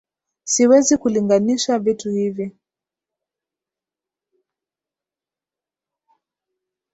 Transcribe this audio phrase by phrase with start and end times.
[0.43, 2.55] Siwezi kulinganisha vitu hivi